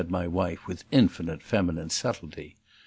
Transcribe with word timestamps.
said 0.01 0.09
my 0.09 0.27
wife 0.27 0.65
with 0.65 0.83
infinite 0.91 1.43
feminine 1.43 1.87
subtlety. 1.91 2.55